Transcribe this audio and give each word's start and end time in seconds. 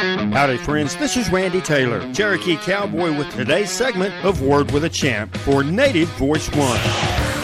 Howdy, 0.00 0.56
friends. 0.56 0.96
This 0.96 1.18
is 1.18 1.28
Randy 1.28 1.60
Taylor, 1.60 2.00
Cherokee 2.14 2.56
Cowboy, 2.56 3.14
with 3.18 3.30
today's 3.34 3.70
segment 3.70 4.14
of 4.24 4.40
Word 4.40 4.70
with 4.70 4.84
a 4.84 4.88
Champ 4.88 5.36
for 5.36 5.62
Native 5.62 6.08
Voice 6.10 6.48
One. 6.56 6.80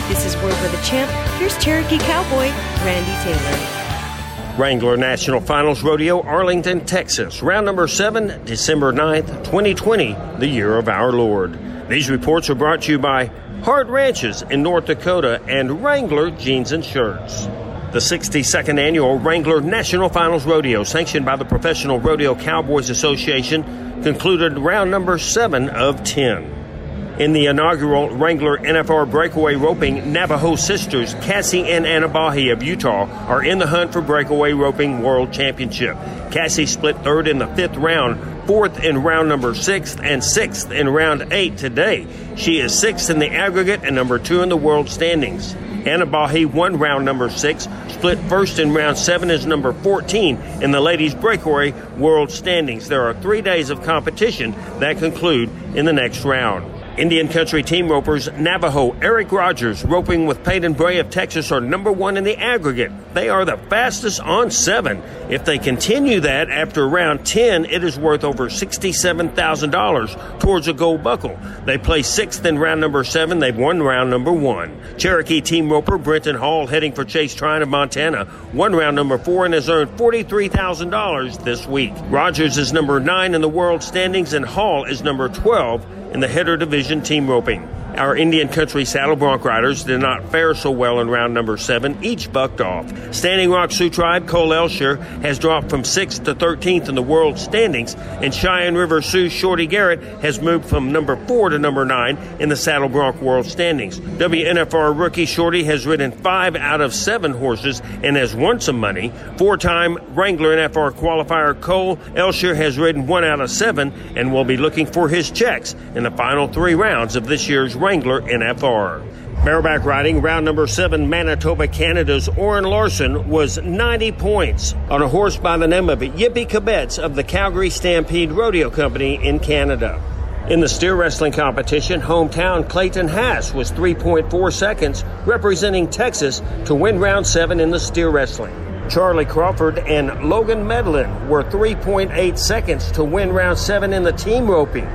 This 0.09 0.25
is 0.25 0.35
Word 0.37 0.59
with 0.63 0.73
a 0.73 0.83
Champ. 0.83 1.11
Here's 1.39 1.55
Cherokee 1.63 1.99
Cowboy, 1.99 2.49
Randy 2.83 3.13
Taylor. 3.23 4.57
Wrangler 4.59 4.97
National 4.97 5.39
Finals 5.43 5.83
Rodeo, 5.83 6.23
Arlington, 6.23 6.87
Texas. 6.87 7.43
Round 7.43 7.67
number 7.67 7.87
seven, 7.87 8.43
December 8.47 8.91
9th, 8.91 9.45
2020, 9.45 10.17
the 10.39 10.49
year 10.49 10.79
of 10.79 10.89
our 10.89 11.13
Lord. 11.13 11.59
These 11.91 12.09
reports 12.09 12.49
are 12.49 12.55
brought 12.55 12.81
to 12.83 12.93
you 12.93 12.99
by 12.99 13.27
Hart 13.65 13.89
Ranches 13.89 14.41
in 14.49 14.63
North 14.63 14.87
Dakota 14.87 15.43
and 15.47 15.85
Wrangler 15.85 16.31
Jeans 16.31 16.73
and 16.73 16.83
Shirts. 16.83 17.49
The 17.93 17.99
62nd 17.99 18.81
annual 18.81 19.17
Wrangler 19.21 19.61
National 19.61 20.09
Finals 20.09 20.45
Rodeo, 20.45 20.83
sanctioned 20.83 21.25
by 21.25 21.37
the 21.37 21.45
Professional 21.45 22.01
Rodeo 22.01 22.35
Cowboys 22.35 22.91
Association, 22.91 24.03
concluded 24.03 24.59
round 24.59 24.91
number 24.91 25.19
seven 25.19 25.69
of 25.69 26.03
10. 26.03 27.21
In 27.21 27.33
the 27.33 27.47
inaugural 27.47 28.11
Wrangler 28.11 28.59
NFR 28.59 29.09
breakaway 29.09 29.55
roping, 29.55 30.13
Navajo 30.13 30.57
sisters 30.57 31.15
Cassie 31.15 31.65
and 31.65 31.87
Anabahi 31.87 32.53
of 32.53 32.63
Utah 32.63 33.07
are 33.29 33.43
in 33.43 33.61
the 33.61 33.69
hunt 33.69 33.93
for 33.93 34.03
breakaway 34.03 34.53
roping 34.53 35.03
world 35.03 35.33
championship. 35.33 35.97
Cassie 36.33 36.67
split 36.67 36.99
third 36.99 37.29
in 37.29 37.39
the 37.39 37.47
fifth 37.47 37.77
round, 37.77 38.47
fourth 38.49 38.83
in 38.83 39.05
round 39.05 39.29
number 39.29 39.55
six, 39.55 39.97
and 39.97 40.23
sixth 40.23 40.73
in 40.73 40.89
round 40.89 41.33
eight 41.33 41.57
today. 41.57 42.07
She 42.37 42.59
is 42.59 42.77
sixth 42.77 43.11
in 43.11 43.21
the 43.21 43.31
aggregate 43.31 43.83
and 43.85 43.95
number 43.95 44.19
two 44.19 44.43
in 44.43 44.49
the 44.49 44.57
world 44.57 44.91
standings. 44.91 45.55
Anabahi 45.87 46.47
won 46.47 46.79
round 46.79 47.05
number 47.05 47.31
six, 47.31 47.69
split 47.89 48.19
first 48.29 48.59
in 48.59 48.75
round 48.75 48.99
seven 48.99 49.31
as 49.31 49.47
number 49.47 49.73
14 49.73 50.37
in 50.61 50.73
the 50.73 50.81
ladies' 50.81 51.15
breakaway 51.15 51.71
world 51.97 52.31
standings. 52.31 52.89
There 52.89 53.05
are 53.05 53.15
three 53.15 53.41
days 53.41 53.71
of 53.71 53.83
competition 53.85 54.53
that 54.81 54.99
conclude 54.99 55.49
in 55.77 55.85
the 55.85 55.93
next 55.93 56.25
round. 56.25 56.76
Indian 56.97 57.29
Country 57.29 57.63
team 57.63 57.91
ropers 57.91 58.27
Navajo 58.39 58.93
Erich 59.03 59.31
Rogers 59.31 59.85
roping 59.85 60.25
with 60.25 60.43
Paden 60.43 60.75
Bray 60.79 60.99
of 60.99 61.11
Texas 61.11 61.53
are 61.53 61.61
number 61.61 61.93
one 61.93 62.17
in 62.17 62.25
the 62.25 62.39
aggregate. 62.39 62.91
They 63.13 63.29
are 63.29 63.45
the 63.45 63.59
fastest 63.59 64.19
on 64.21 64.51
seven. 64.51 65.03
If 65.29 65.45
they 65.45 65.59
continue 65.59 66.21
that 66.21 66.49
after 66.49 66.89
round 66.89 67.27
10, 67.27 67.67
it 67.67 67.85
is 67.85 67.99
worth 67.99 68.25
over 68.25 68.49
$67,000 68.49 70.41
towards 70.41 70.69
a 70.69 70.73
gold 70.73 71.03
buckle. 71.03 71.39
They 71.67 71.77
placed 71.77 72.15
sixth 72.15 72.47
in 72.47 72.59
round 72.59 72.81
number 72.81 73.05
seven. 73.05 73.41
They've 73.41 73.55
won 73.55 73.83
round 73.83 74.09
number 74.09 74.33
one. 74.33 74.81
Cherokee 74.97 75.43
team 75.43 75.71
roper 75.71 75.99
Brenten 75.99 76.37
Hall 76.37 76.67
heading 76.67 76.93
for 76.93 77.05
Chase 77.05 77.35
Tryan 77.35 77.61
of 77.61 77.69
Montana 77.69 78.27
won 78.55 78.75
round 78.75 78.97
number 78.97 79.19
four 79.19 79.45
and 79.45 79.53
has 79.53 79.69
earned 79.69 79.91
$43,000 79.99 81.45
this 81.45 81.67
week. 81.67 81.93
Rogers 82.05 82.57
is 82.57 82.73
number 82.73 83.01
nine 83.01 83.35
in 83.35 83.43
the 83.43 83.49
world 83.51 83.83
standings 83.83 84.33
and 84.33 84.47
Hall 84.47 84.85
is 84.85 85.03
number 85.03 85.29
12 85.29 86.06
in 86.13 86.21
the 86.21 86.29
header 86.29 86.57
division 86.57 87.03
team 87.03 87.29
roping. 87.29 87.69
Our 87.97 88.15
Indian 88.15 88.49
Country 88.49 88.85
Saddle 88.85 89.17
Bronc 89.17 89.43
riders 89.43 89.85
did 89.85 90.01
not 90.01 90.31
fare 90.31 90.55
so 90.55 90.71
well 90.71 91.01
in 91.01 91.09
round 91.09 91.33
number 91.33 91.57
seven, 91.57 92.05
each 92.05 92.31
bucked 92.31 92.61
off. 92.61 93.15
Standing 93.15 93.49
Rock 93.49 93.73
Sioux 93.73 93.89
Tribe, 93.89 94.29
Cole 94.29 94.51
Elshere, 94.51 94.97
has 95.23 95.39
dropped 95.39 95.71
from 95.71 95.83
6th 95.83 96.25
to 96.27 96.35
13th 96.35 96.91
in 96.91 96.95
the 96.95 97.03
world 97.03 97.39
standings, 97.39 97.95
and 97.95 98.35
Cheyenne 98.35 98.75
River 98.75 99.01
Sioux 99.01 99.31
Shorty 99.31 99.67
Garrett 99.67 100.03
has 100.21 100.43
moved 100.43 100.67
from 100.67 100.93
number 100.93 101.17
4 101.27 101.51
to 101.51 101.59
number 101.59 101.87
9 101.87 102.19
in 102.39 102.51
the 102.51 102.57
Saddle 102.57 102.91
Bronc 102.91 103.23
world 103.23 103.47
standings. 103.47 103.99
WNFR 103.99 104.99
rookie 104.99 105.25
Shorty 105.25 105.65
has 105.65 105.87
ridden 105.87 106.13
5 106.13 106.55
out 106.55 106.83
of 106.83 106.93
7 106.93 107.33
horses 107.33 107.81
and 108.03 108.15
has 108.17 108.37
won 108.37 108.61
some 108.61 108.79
money. 108.79 109.11
Four 109.39 109.57
time 109.57 109.97
Wrangler 110.15 110.55
NFR 110.55 110.93
qualifier 110.93 111.59
Cole 111.59 111.97
Elshere 112.15 112.55
has 112.55 112.79
ridden 112.79 113.07
1 113.07 113.25
out 113.25 113.41
of 113.41 113.51
7 113.51 113.91
and 114.17 114.35
will 114.35 114.45
be 114.45 114.59
looking 114.59 114.85
for 114.85 115.09
his 115.09 115.31
checks 115.31 115.75
in 115.95 116.03
the 116.03 116.11
final 116.11 116.47
three 116.47 116.75
rounds 116.75 117.17
of 117.17 117.27
this 117.27 117.49
year's 117.49 117.75
Wrangler 117.87 118.21
NFR. 118.23 119.45
Bareback 119.45 119.85
riding, 119.85 120.21
round 120.21 120.45
number 120.45 120.67
seven, 120.67 121.09
Manitoba, 121.09 121.69
Canada's 121.69 122.29
Orin 122.29 122.65
Larsen 122.65 123.29
was 123.29 123.59
90 123.59 124.11
points 124.11 124.75
on 124.91 125.03
a 125.03 125.09
horse 125.09 125.37
by 125.37 125.57
the 125.57 125.69
name 125.69 125.89
of 125.89 126.01
Yippee 126.01 126.49
Kibitz 126.49 126.99
of 126.99 127.15
the 127.15 127.23
Calgary 127.23 127.71
Stampede 127.71 128.33
Rodeo 128.33 128.71
Company 128.71 129.25
in 129.25 129.39
Canada. 129.39 130.03
In 130.51 130.59
the 130.59 130.69
steer 130.69 130.97
wrestling 130.97 131.31
competition, 131.31 132.01
hometown 132.01 132.69
Clayton 132.69 133.07
Hass 133.07 133.55
was 133.55 133.71
3.4 133.71 134.53
seconds, 134.53 135.05
representing 135.25 135.89
Texas 135.89 136.43
to 136.65 136.75
win 136.75 136.99
round 136.99 137.25
seven 137.25 137.61
in 137.61 137.71
the 137.71 137.79
steer 137.79 138.09
wrestling. 138.09 138.53
Charly 138.89 139.27
Crawford 139.27 139.79
and 139.79 140.29
Logan 140.29 140.67
Medlin 140.67 141.29
were 141.29 141.45
3.8 141.45 142.37
seconds 142.37 142.91
to 142.91 143.05
win 143.05 143.33
round 143.33 143.57
seven 143.57 143.93
in 143.93 144.03
the 144.03 144.13
team 144.13 144.51
roping. 144.51 144.89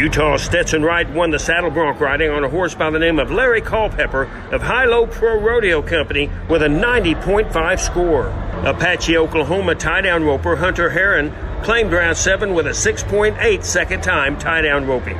Utah 0.00 0.38
Stetson 0.38 0.82
Wright 0.82 1.10
won 1.10 1.30
the 1.30 1.38
saddle 1.38 1.68
bronc 1.68 2.00
riding 2.00 2.30
on 2.30 2.42
a 2.42 2.48
horse 2.48 2.74
by 2.74 2.88
the 2.88 2.98
name 2.98 3.18
of 3.18 3.30
Larry 3.30 3.60
Culpepper 3.60 4.22
of 4.50 4.62
Hi 4.62 4.86
Lo 4.86 5.06
Pro 5.06 5.38
Rodeo 5.38 5.82
Company 5.82 6.30
with 6.48 6.62
a 6.62 6.68
90.5 6.68 7.78
score. 7.78 8.28
Apache, 8.64 9.18
Oklahoma 9.18 9.74
tie 9.74 10.00
down 10.00 10.24
roper 10.24 10.56
Hunter 10.56 10.88
Herrin 10.88 11.34
claimed 11.62 11.92
round 11.92 12.16
seven 12.16 12.54
with 12.54 12.66
a 12.66 12.70
6.8 12.70 13.62
second 13.62 14.02
time 14.02 14.38
tie 14.38 14.62
down 14.62 14.86
roping. 14.86 15.18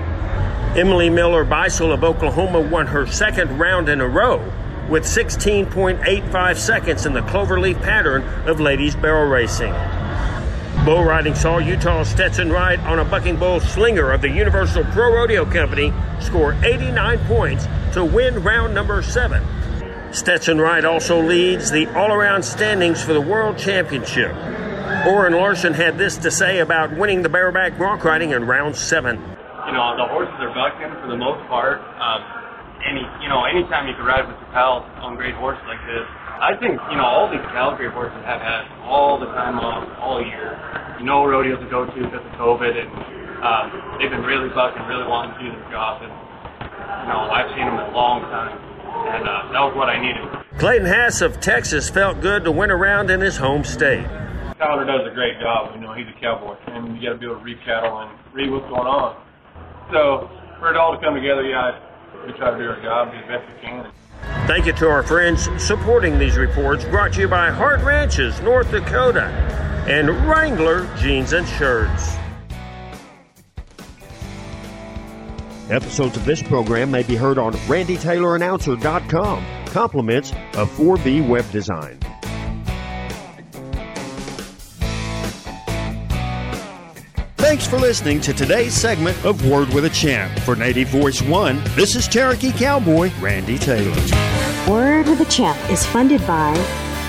Emily 0.79 1.11
Miller 1.11 1.45
Beisel 1.45 1.93
of 1.93 2.03
Oklahoma 2.03 2.63
won 2.63 2.87
her 2.87 3.07
second 3.07 3.59
round 3.59 3.91
in 3.91 4.01
a 4.01 4.09
row 4.09 4.39
with 4.89 5.05
16.85 5.05 6.57
seconds 6.57 7.05
in 7.05 7.13
the 7.13 7.21
cloverleaf 7.21 7.83
pattern 7.83 8.23
of 8.49 8.61
ladies 8.61 8.97
barrel 8.97 9.29
racing. 9.29 9.75
Bull 10.85 11.05
riding 11.05 11.35
saw 11.35 11.59
Utah 11.59 12.05
Stetson 12.05 12.51
Wright 12.51 12.79
on 12.81 12.99
a 12.99 13.05
bucking 13.05 13.37
bull 13.37 13.61
slinger 13.61 14.13
of 14.13 14.23
the 14.23 14.31
Universal 14.31 14.85
Pro 14.93 15.15
Rodeo 15.15 15.45
Company 15.45 15.93
score 16.21 16.55
89 16.65 17.19
points 17.27 17.67
to 17.93 18.05
win 18.05 18.43
round 18.43 18.75
number 18.75 19.03
seven. 19.03 19.43
Stetson 20.13 20.59
Wright 20.59 20.85
also 20.85 21.21
leads 21.21 21.71
the 21.71 21.87
all 21.95 22.13
around 22.13 22.43
standings 22.43 23.03
for 23.03 23.13
the 23.13 23.21
World 23.21 23.59
Championship. 23.59 24.35
Orin 25.07 25.35
Larsen 25.35 25.75
had 25.75 25.99
this 25.99 26.17
to 26.19 26.31
say 26.31 26.59
about 26.59 26.97
winning 26.97 27.23
the 27.23 27.29
bareback 27.29 27.77
bronc 27.77 28.03
riding 28.05 28.31
in 28.31 28.47
round 28.47 28.75
seven. 28.75 29.17
You 29.67 29.73
know, 29.73 29.97
the 29.97 30.09
horses 30.09 30.35
are 30.41 30.55
bucking 30.55 31.01
for 31.01 31.09
the 31.09 31.17
most 31.17 31.47
part. 31.49 31.81
Um, 32.01 32.25
any, 32.89 33.05
you 33.23 33.29
know, 33.29 33.45
anytime 33.45 33.87
you 33.87 33.95
can 33.95 34.05
ride 34.05 34.27
with 34.27 34.37
your 34.41 34.51
pals 34.51 34.83
on 35.01 35.17
great 35.17 35.35
horses 35.35 35.63
like 35.69 35.81
this, 35.87 36.09
I 36.41 36.57
think, 36.57 36.81
you 36.89 36.97
know, 36.97 37.05
all 37.05 37.29
these 37.29 37.45
Calgary 37.53 37.93
horses 37.93 38.17
have 38.25 38.41
had 38.41 38.65
all 38.89 39.21
the 39.21 39.27
time 39.27 39.61
off 39.61 39.85
all 40.01 40.25
year. 40.25 40.57
No 41.03 41.27
rodeos 41.29 41.61
to 41.61 41.69
go 41.69 41.85
to 41.85 41.93
because 41.93 42.25
of 42.25 42.33
COVID, 42.41 42.81
and 42.81 42.89
um, 43.45 43.99
they've 44.01 44.09
been 44.09 44.25
really 44.25 44.49
bucking, 44.49 44.81
really 44.89 45.07
wanting 45.07 45.37
to 45.37 45.45
do 45.45 45.53
their 45.53 45.71
job. 45.71 46.01
And, 46.01 46.09
you 46.09 47.09
know, 47.13 47.29
I've 47.29 47.53
seen 47.53 47.69
them 47.69 47.77
in 47.77 47.93
a 47.93 47.95
long 47.95 48.23
time, 48.33 48.57
and 48.57 49.29
uh, 49.29 49.53
that 49.53 49.61
was 49.61 49.77
what 49.77 49.91
I 49.93 50.01
needed. 50.01 50.25
Clayton 50.59 50.87
Hass 50.89 51.21
of 51.21 51.41
Texas 51.41 51.91
felt 51.91 52.23
good 52.23 52.45
to 52.45 52.53
win 52.53 52.71
around 52.71 53.11
in 53.11 53.21
his 53.21 53.37
home 53.37 53.63
state. 53.63 54.05
Tyler 54.57 54.87
does 54.89 55.13
a 55.13 55.15
great 55.15 55.39
job. 55.41 55.75
You 55.75 55.83
know, 55.83 55.93
he's 55.93 56.09
a 56.09 56.21
cowboy, 56.21 56.57
and 56.69 56.97
you 56.97 57.09
got 57.09 57.13
to 57.15 57.19
be 57.19 57.27
able 57.27 57.37
to 57.37 57.45
read 57.45 57.61
cattle 57.67 57.99
and 58.01 58.17
read 58.33 58.51
what's 58.51 58.65
going 58.65 58.89
on. 58.89 59.17
So 59.93 60.31
for 60.59 60.71
it 60.71 60.77
all 60.77 60.97
to 60.97 61.01
come 61.05 61.15
together, 61.15 61.45
yeah, 61.45 61.81
we 62.25 62.33
try 62.33 62.51
to 62.51 62.57
do 62.57 62.65
our 62.65 62.81
job, 62.81 63.13
do 63.13 63.21
the 63.21 63.29
best 63.29 63.45
we 63.53 63.61
can. 63.61 63.93
Thank 64.51 64.67
you 64.67 64.73
to 64.73 64.89
our 64.89 65.05
friends 65.05 65.49
supporting 65.63 66.19
these 66.19 66.37
reports, 66.37 66.85
brought 66.85 67.13
to 67.13 67.21
you 67.21 67.29
by 67.29 67.51
Hart 67.51 67.83
Ranches, 67.83 68.41
North 68.41 68.69
Dakota, 68.73 69.27
and 69.87 70.11
Wrangler 70.29 70.93
Jeans 70.97 71.35
and 71.35 71.47
Shirts. 71.51 72.17
Episodes 75.71 76.17
of 76.17 76.25
this 76.25 76.43
program 76.43 76.91
may 76.91 77.05
be 77.05 77.15
heard 77.15 77.39
on 77.39 77.53
randytaylorannouncer.com. 77.53 79.47
Compliments 79.67 80.33
of 80.55 80.69
4B 80.71 81.29
Web 81.29 81.49
Design. 81.53 82.01
Thanks 87.51 87.67
for 87.67 87.81
listening 87.81 88.21
to 88.21 88.33
today's 88.33 88.73
segment 88.73 89.25
of 89.25 89.45
Word 89.45 89.75
with 89.75 89.85
a 89.85 89.91
Champ. 89.91 90.39
For 90.43 90.55
Native 90.55 90.87
Voice 90.87 91.21
One, 91.21 91.61
this 91.75 91.97
is 91.97 92.07
Cherokee 92.07 92.53
Cowboy 92.53 93.11
Randy 93.19 93.59
Taylor. 93.59 93.91
Word 94.71 95.09
with 95.09 95.21
a 95.21 95.25
Champ 95.25 95.59
is 95.69 95.85
funded 95.85 96.25
by 96.29 96.55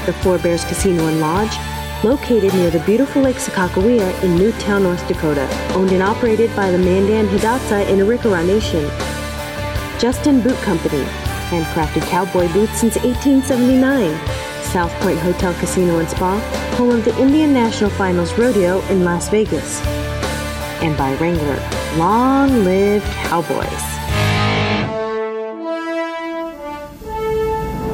the 0.07 0.13
Four 0.13 0.39
Bears 0.39 0.65
Casino 0.65 1.05
and 1.05 1.21
Lodge, 1.21 1.55
located 2.03 2.55
near 2.55 2.71
the 2.71 2.79
beautiful 2.87 3.21
Lake 3.21 3.35
Sakakawea 3.35 4.23
in 4.23 4.33
New 4.33 4.51
Town, 4.53 4.81
North 4.81 5.07
Dakota, 5.07 5.47
owned 5.75 5.91
and 5.91 6.01
operated 6.01 6.49
by 6.55 6.71
the 6.71 6.77
Mandan 6.79 7.27
Hidatsa 7.27 7.87
in 7.87 7.99
Arikara 7.99 8.43
Nation. 8.43 8.89
Justin 9.99 10.41
Boot 10.41 10.57
Company, 10.63 11.03
handcrafted 11.51 12.01
cowboy 12.09 12.51
boots 12.51 12.79
since 12.79 12.95
1879. 12.95 14.19
South 14.71 14.91
Point 15.01 15.19
Hotel 15.19 15.53
Casino 15.59 15.99
and 15.99 16.09
Spa, 16.09 16.39
home 16.77 16.89
of 16.89 17.05
the 17.05 17.15
Indian 17.21 17.53
National 17.53 17.91
Finals 17.91 18.33
Rodeo 18.39 18.81
in 18.87 19.03
Las 19.03 19.29
Vegas. 19.29 19.90
And 20.81 20.97
by 20.97 21.13
Wrangler, 21.17 21.59
long 21.95 22.63
live 22.65 23.03
cowboys. 23.23 23.67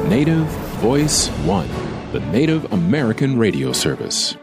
Native 0.08 0.46
Voice 0.80 1.28
One, 1.44 1.68
the 2.12 2.20
Native 2.32 2.72
American 2.72 3.38
radio 3.38 3.72
service. 3.72 4.36